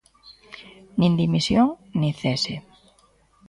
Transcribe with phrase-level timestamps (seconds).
[0.99, 1.67] Nin dimisión
[1.99, 2.55] nin cese.